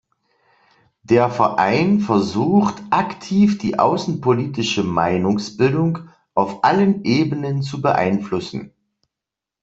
[1.03, 8.73] Der Verein versucht, aktiv die außenpolitische Meinungsbildung auf allen Ebenen zu beeinflussen.